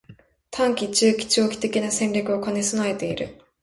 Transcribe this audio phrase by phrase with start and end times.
[0.09, 0.15] ③
[0.49, 3.39] 短期、中期、長期的な戦略を兼ね備えている